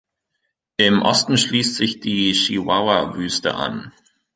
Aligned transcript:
Im 0.77 1.03
Osten 1.03 1.37
schließt 1.37 1.75
sich 1.75 1.99
die 1.99 2.33
Chihuahua-Wüste 2.33 3.53
an. 3.53 3.93